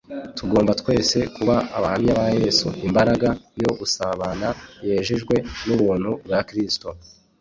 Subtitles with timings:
[0.37, 2.67] Tugomba twese kuba abahamya ba Yesu.
[2.87, 3.29] Imbaraga
[3.63, 4.47] yo gusabana,
[4.87, 5.35] yejejwe
[5.65, 6.87] n’ubuntu bwa Kristo